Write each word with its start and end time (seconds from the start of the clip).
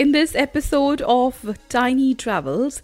In 0.00 0.12
this 0.12 0.34
episode 0.34 1.02
of 1.02 1.40
Tiny 1.72 2.14
Travels, 2.14 2.74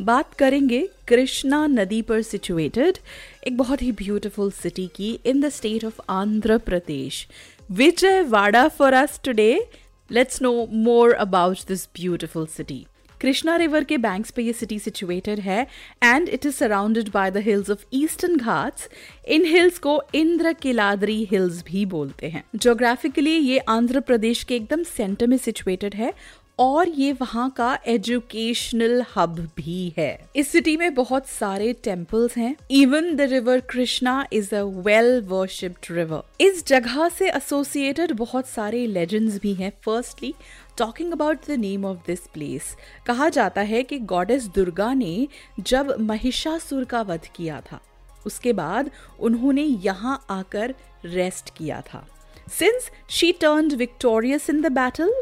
बात 0.00 0.32
करेंगे 0.34 0.80
कृष्णा 1.08 1.66
नदी 1.66 2.02
पर 2.02 2.22
सिचुएटेड 2.22 2.98
एक 3.46 3.56
बहुत 3.56 3.82
ही 3.82 3.92
ब्यूटीफुल 3.92 4.50
सिटी 4.50 4.86
की 4.86 5.20
in 5.26 5.40
the 5.40 5.48
state 5.48 5.84
of 5.84 6.00
Andhra 6.08 6.58
Pradesh 6.58 7.26
Vijayawada 7.70 8.66
for 8.68 8.92
us 8.92 9.20
today 9.24 9.68
let's 10.10 10.42
know 10.42 10.66
more 10.72 11.12
about 11.12 11.58
this 11.68 11.86
beautiful 11.86 12.46
city 12.46 12.86
Krishna 13.20 13.56
river 13.56 13.84
के 13.84 13.96
banks 13.96 14.30
पे 14.30 14.42
ये 14.42 14.52
सिटी 14.52 14.78
सिचुएटेड 14.78 15.40
है 15.40 15.66
and 16.02 16.28
it 16.28 16.46
is 16.46 16.54
surrounded 16.54 17.08
by 17.08 17.30
the 17.30 17.36
hills 17.36 17.70
of 17.70 17.84
Eastern 17.92 18.36
Ghats 18.36 18.88
in 19.28 19.44
hills 19.44 19.78
को 19.78 20.02
Indra 20.14 20.52
किलादरी 20.52 21.24
hills 21.30 21.62
भी 21.64 21.86
बोलते 21.86 22.28
हैं। 22.28 22.44
Geographically 22.56 23.36
ये 23.36 23.58
आंध्र 23.58 24.00
प्रदेश 24.00 24.42
के 24.44 24.56
एकदम 24.56 24.82
सेंटर 24.82 25.26
में 25.26 25.36
सिचुएटेड 25.36 25.94
है 25.94 26.12
और 26.58 26.88
ये 26.88 27.12
वहाँ 27.12 27.48
का 27.50 27.78
एजुकेशनल 27.86 29.04
हब 29.16 29.38
भी 29.56 29.92
है। 29.98 30.28
इस 30.36 30.48
सिटी 30.48 30.76
में 30.76 30.94
बहुत 30.94 31.26
सारे 31.26 31.72
टेम्पल्स 31.84 32.36
हैं। 32.36 32.54
Even 32.70 33.14
the 33.16 33.20
river 33.20 33.60
Krishna 33.60 34.26
is 34.32 34.54
a 34.54 34.62
well 34.62 35.20
worshipped 35.20 35.86
river 35.90 36.22
इस 36.40 36.66
जगह 36.66 37.08
से 37.08 37.30
एसोसिएटेड 37.30 38.12
बहुत 38.12 38.48
सारे 38.48 38.86
लेजेंड्स 38.86 39.40
भी 39.40 39.54
हैं। 39.54 39.72
Firstly 39.84 40.34
talking 40.78 41.12
about 41.12 41.46
the 41.48 41.58
name 41.58 41.84
of 41.84 41.98
this 42.06 42.26
place 42.26 42.74
कहा 43.06 43.28
जाता 43.28 43.60
है 43.62 43.82
कि 43.82 43.98
गॉडेस 44.06 44.46
दुर्गा 44.46 44.92
ने 44.94 45.26
जब 45.60 45.94
महिषासुर 46.00 46.84
का 46.84 47.02
वध 47.02 47.28
किया 47.36 47.60
था, 47.60 47.80
उसके 48.26 48.52
बाद 48.52 48.90
उन्होंने 49.20 49.62
यहाँ 49.62 50.24
आकर 50.30 50.74
रेस्ट 51.04 51.56
किया 51.56 51.80
था। 51.80 52.06
Since 52.50 52.90
she 53.10 53.32
turn 53.32 53.74
victorious 53.76 54.50
in 54.50 54.60
the 54.60 54.72
battle 54.72 55.12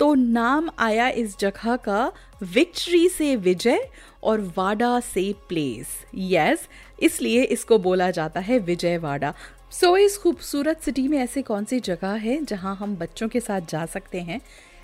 तो 0.00 0.14
नाम 0.14 0.70
आया 0.78 1.08
इस 1.08 1.38
जगह 1.38 1.76
का 1.76 2.12
विक्ट्री 2.42 3.08
से 3.08 3.36
विजय 3.36 3.88
और 4.22 4.40
वाडा 4.56 5.00
से 5.00 5.32
प्लेस 5.48 5.86
यस 6.14 6.68
इसलिए 7.02 7.42
इसको 7.42 7.78
बोला 7.78 8.10
जाता 8.10 8.40
है 8.40 8.58
विजयवाड़ा 8.58 9.34
सो 9.70 9.86
so, 9.86 9.98
इस 9.98 10.18
खूबसूरत 10.18 10.80
सिटी 10.80 11.08
में 11.08 11.18
ऐसे 11.18 11.42
कौन 11.42 11.64
सी 11.64 11.80
जगह 11.80 12.08
है 12.08 12.44
जहाँ 12.44 12.76
हम 12.76 12.96
बच्चों 12.96 13.28
के 13.28 13.40
साथ 13.40 13.60
जा 13.60 13.86
सकते 13.86 14.20
हैं? 14.20 14.40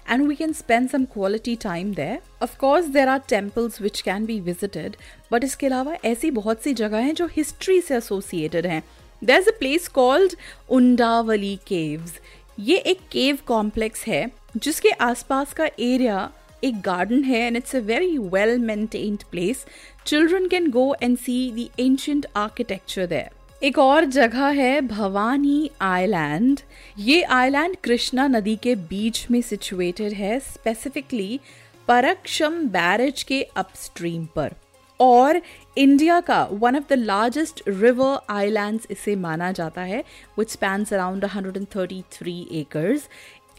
And 0.06 0.28
we 0.28 0.36
can 0.36 0.52
spend 0.52 0.90
some 0.90 1.06
quality 1.06 1.56
time 1.56 1.92
there. 1.94 2.18
Of 2.42 2.58
course, 2.58 2.88
there 2.92 3.08
are 3.08 3.20
temples 3.20 3.80
which 3.80 4.02
can 4.04 4.26
be 4.26 4.38
visited, 4.40 4.96
but 5.32 5.44
इसके 5.44 5.66
अलावा 5.66 5.94
ऐसी 6.04 6.30
बहुत 6.30 6.62
सी 6.62 6.74
जगह 6.74 6.98
हैं 6.98 7.14
जो 7.14 7.26
हिस्ट्री 7.26 7.80
से 7.80 7.96
एसोसिएटेड 7.96 8.66
हैं. 8.66 8.82
There's 9.22 9.48
a 9.48 9.56
place 9.62 9.88
called 9.98 10.36
Undavalli 10.70 11.56
caves 11.66 12.12
ये 12.58 12.76
एक 12.76 12.98
केव 13.12 13.38
कॉम्प्लेक्स 13.46 14.04
है, 14.04 14.30
जिसके 14.56 14.90
आसपास 14.90 15.52
का 15.52 15.64
एरिया 15.66 16.30
एक 16.64 16.80
गार्डन 16.80 17.22
है 17.24 17.40
and 17.46 17.56
it's 17.56 17.76
a 17.76 17.78
very 17.78 18.18
well 18.18 18.58
maintained 18.58 19.24
place 19.30 19.64
children 20.06 20.46
can 20.48 20.70
go 20.70 20.94
and 21.02 21.16
see 21.18 21.50
the 21.52 21.68
ancient 21.80 22.26
architecture 22.36 23.06
there 23.06 23.66
एक 23.66 23.78
और 23.78 24.04
जगह 24.04 24.46
है 24.52 24.80
भवानी 24.80 25.70
आइलैंड 25.80 26.60
ये 26.98 27.22
आइलैंड 27.22 27.76
कृष्णा 27.84 28.26
नदी 28.26 28.56
के 28.56 28.74
बीच 28.88 29.26
में 29.30 29.40
सिचुएटेड 29.42 30.12
है 30.12 30.38
स्पेसिफिकली 30.40 31.40
परक्षम 31.88 32.62
बैरेज 32.68 33.22
के 33.22 33.42
अपस्ट्रीम 33.56 34.26
पर। 34.36 34.52
और 35.00 35.40
इंडिया 35.78 36.20
का 36.20 36.42
one 36.52 36.76
of 36.76 36.84
the 36.90 36.98
largest 36.98 37.62
river 37.68 38.18
islands 38.30 38.86
इसे 38.90 39.16
माना 39.16 39.52
जाता 39.52 39.82
है 39.82 40.04
विच 40.38 40.50
स्पैंस 40.50 40.92
अराउंड 40.92 41.24
133 41.24 42.52
एकर्स 42.52 43.08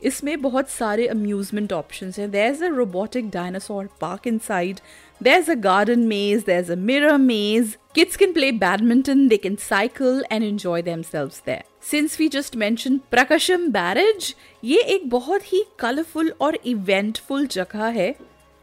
इसमें 0.03 0.41
बहुत 0.41 0.69
सारे 0.69 1.07
अम्यूजमेंट 1.07 1.73
ऑप्शन 1.73 2.11
हैं. 2.17 2.29
There 2.31 2.51
is 2.51 2.63
a 2.63 2.67
robotic 2.67 3.29
dinosaur 3.29 3.89
park 4.01 4.27
inside 4.37 4.79
there 5.21 5.39
is 5.39 5.51
a 5.51 5.55
garden 5.55 5.99
maze 6.07 6.43
there 6.45 6.59
is 6.59 6.71
a 6.71 6.75
mirror 6.75 7.17
maze 7.17 7.77
kids 7.95 8.15
can 8.15 8.33
play 8.33 8.51
badminton 8.51 9.27
they 9.27 9.37
can 9.37 9.55
cycle 9.55 10.23
and 10.31 10.43
enjoy 10.43 10.81
themselves 11.01 11.31
there 11.45 11.63
since 11.91 12.19
we 12.19 12.27
just 12.27 12.55
mention 12.55 12.97
Prakasam 13.11 13.67
barrage 13.71 14.33
ये 14.63 14.81
एक 14.95 15.09
बहुत 15.09 15.53
ही 15.53 15.63
colourful 15.79 16.33
और 16.41 16.57
eventful 16.65 17.45
जगह 17.47 17.85
है. 17.89 18.15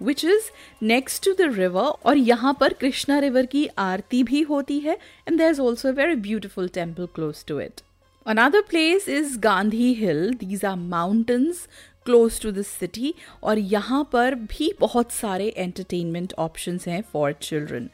Which 0.02 0.24
is 0.24 0.50
next 0.84 1.24
to 1.24 1.32
the 1.34 1.54
river 1.54 1.92
और 2.06 2.16
यहाँ 2.16 2.56
पर 2.60 2.72
कृष्णा 2.72 3.18
रिवर 3.18 3.46
की 3.46 3.66
आरती 3.78 4.22
भी 4.22 4.42
होती 4.42 4.78
है 4.80 4.98
and 5.28 5.38
there 5.38 5.50
is 5.50 5.60
also 5.60 5.88
a 5.88 5.92
very 5.92 6.14
beautiful 6.20 6.68
temple 6.68 7.06
close 7.14 7.44
to 7.44 7.60
it 7.60 7.80
Another 8.26 8.62
place 8.62 9.08
is 9.08 9.36
Gandhi 9.36 9.94
Hill. 9.94 10.30
These 10.34 10.62
are 10.62 10.76
mountains 10.76 11.66
close 12.06 12.38
to 12.38 12.52
the 12.52 12.64
city 12.64 13.12
और 13.42 13.58
यहाँ 13.58 14.02
पर 14.12 14.34
भी 14.34 14.72
बहुत 14.80 15.12
सारे 15.12 15.48
एंटरटेनमेंट 15.56 16.34
options 16.40 16.86
हैं 16.88 17.02
for 17.12 17.32
children. 17.42 17.88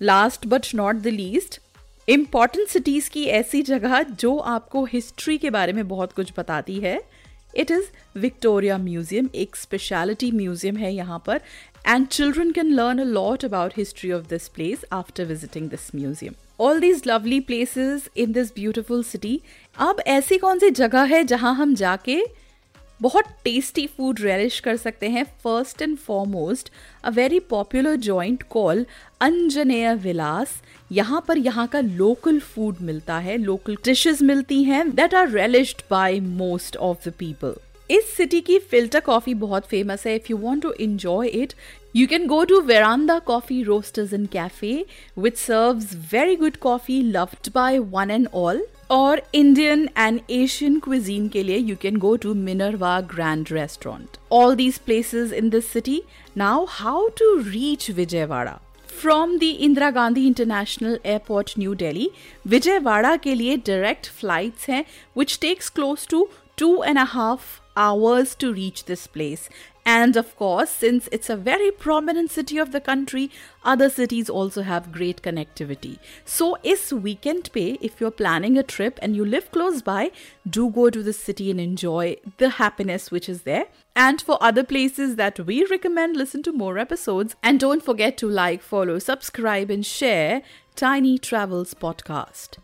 Last 0.00 0.46
but 0.46 0.66
not 0.74 0.96
the 0.96 1.06
least 1.06 1.60
important 2.08 2.68
cities 2.68 3.10
की 3.10 3.24
ऐसी 3.24 3.62
जगह 3.62 4.02
जो 4.02 4.36
आपको 4.36 4.84
हिस्ट्री 4.84 5.38
के 5.38 5.50
बारे 5.50 5.72
में 5.72 5.86
बहुत 5.88 6.12
कुछ 6.12 6.32
बताती 6.38 6.78
है 6.80 7.00
इट 7.56 7.70
इज़ 7.70 7.90
विक्टोरिया 8.18 8.78
म्यूज़ियम 8.78 9.28
एक 9.34 9.56
स्पेशलिटी 9.56 10.30
म्यूज़ियम 10.32 10.76
है 10.76 10.92
यहाँ 10.94 11.22
पर 11.26 11.40
and 11.86 12.06
children 12.06 12.50
can 12.52 12.72
learn 12.72 12.98
a 12.98 13.04
lot 13.04 13.44
about 13.44 13.72
history 13.76 14.12
of 14.12 14.28
this 14.28 14.48
place 14.48 14.84
after 14.92 15.24
visiting 15.24 15.68
this 15.70 15.94
museum 15.94 16.34
all 16.60 16.80
these 16.80 17.02
lovely 17.06 17.40
places 17.40 18.08
in 18.16 18.32
this 18.32 18.52
beautiful 18.54 19.02
city 19.04 19.40
अब 19.76 20.00
ऐसी 20.06 20.38
कौन 20.38 20.58
सी 20.58 20.70
जगह 20.76 21.14
है 21.14 21.22
जहाँ 21.24 21.54
हम 21.54 21.74
जाके 21.74 22.20
बहुत 23.02 23.24
टेस्टी 23.44 23.86
फ़ूड 23.86 24.20
रेलिश 24.20 24.58
कर 24.60 24.76
सकते 24.76 25.08
हैं. 25.08 25.24
First 25.44 25.82
and 25.82 25.96
foremost 25.98 26.70
a 27.04 27.10
very 27.10 27.40
popular 27.50 27.96
joint 28.08 28.42
call 28.50 28.84
Anjaneya 29.20 29.94
Vilas 29.94 30.54
यहाँ 30.92 31.24
पर 31.28 31.38
यहाँ 31.38 31.66
का 31.66 31.80
लोकल 31.80 32.38
फ़ूड 32.40 32.76
मिलता 32.82 33.18
है. 33.18 33.36
लोकल 33.38 33.76
डिशेज 33.84 34.22
मिलती 34.22 34.62
हैं 34.64 34.90
that 34.94 35.14
are 35.14 35.30
relished 35.30 35.82
by 35.90 36.20
most 36.20 36.76
of 36.76 37.08
the 37.08 37.12
people 37.18 37.54
इस 37.90 38.12
सिटी 38.16 38.40
की 38.40 38.58
फ़िल्टर 38.58 39.00
कॉफ़ी 39.00 39.34
बहुत 39.34 39.66
फ़ेमस 39.66 40.06
है. 40.06 40.14
If 40.16 40.26
you 40.30 40.36
want 40.38 40.62
to 40.62 40.72
enjoy 40.80 41.28
it 41.28 41.54
You 41.94 42.06
can 42.06 42.26
go 42.30 42.36
to 42.44 42.56
Veranda 42.66 43.14
Coffee 43.28 43.56
Roasters 43.68 44.12
and 44.16 44.28
Cafe, 44.34 44.68
which 45.16 45.38
serves 45.38 45.94
very 46.12 46.36
good 46.42 46.58
coffee 46.66 46.98
loved 47.16 47.48
by 47.52 47.80
one 47.94 48.12
and 48.16 48.28
all. 48.40 48.60
और 48.90 49.22
Indian 49.34 49.88
and 49.98 50.20
Asian 50.30 50.78
cuisine 50.80 51.28
के 51.28 51.42
लिए 51.42 51.56
you 51.58 51.76
can 51.82 51.96
go 51.96 52.14
to 52.22 52.32
Minerva 52.34 53.00
grand 53.10 53.48
restaurant 53.52 54.16
all 54.32 54.54
these 54.56 54.78
places 54.86 55.32
in 55.32 55.50
this 55.50 55.70
city 55.72 56.02
now 56.38 56.64
how 56.70 57.08
to 57.18 57.34
reach 57.42 57.90
Vijayawada 57.90 58.58
from 58.88 59.36
the 59.38 59.42
Indira 59.42 59.90
Gandhi 59.90 60.26
international 60.26 60.98
airport 61.04 61.52
new 61.58 61.74
Delhi 61.74 62.10
Vijayawada 62.48 63.16
के 63.16 63.34
लिए 63.34 63.56
direct 63.66 64.10
flights 64.20 64.68
हैं 64.68 64.84
which 65.18 65.38
takes 65.42 65.68
close 65.70 66.06
to 66.10 66.28
two 66.58 66.82
and 66.84 66.98
half 66.98 67.58
hours 67.76 68.34
to 68.34 68.52
reach 68.52 68.84
this 68.84 69.06
place. 69.06 69.48
And 69.84 70.16
of 70.16 70.36
course, 70.36 70.70
since 70.70 71.08
it's 71.10 71.30
a 71.30 71.36
very 71.36 71.70
prominent 71.70 72.30
city 72.30 72.58
of 72.58 72.72
the 72.72 72.80
country, 72.80 73.30
other 73.64 73.88
cities 73.88 74.30
also 74.30 74.62
have 74.62 74.92
great 74.92 75.22
connectivity. 75.22 75.98
So, 76.24 76.58
is 76.62 76.92
weekend 76.92 77.50
pay, 77.52 77.78
if 77.80 78.00
you're 78.00 78.10
planning 78.10 78.58
a 78.58 78.62
trip 78.62 78.98
and 79.02 79.16
you 79.16 79.24
live 79.24 79.50
close 79.50 79.82
by, 79.82 80.10
do 80.48 80.70
go 80.70 80.90
to 80.90 81.02
the 81.02 81.12
city 81.12 81.50
and 81.50 81.60
enjoy 81.60 82.16
the 82.38 82.50
happiness 82.50 83.10
which 83.10 83.28
is 83.28 83.42
there. 83.42 83.66
And 83.96 84.20
for 84.20 84.38
other 84.40 84.64
places 84.64 85.16
that 85.16 85.40
we 85.40 85.64
recommend, 85.64 86.16
listen 86.16 86.42
to 86.44 86.52
more 86.52 86.78
episodes. 86.78 87.34
And 87.42 87.58
don't 87.58 87.82
forget 87.82 88.16
to 88.18 88.28
like, 88.28 88.62
follow, 88.62 88.98
subscribe, 88.98 89.70
and 89.70 89.84
share 89.84 90.42
Tiny 90.76 91.18
Travels 91.18 91.74
Podcast. 91.74 92.58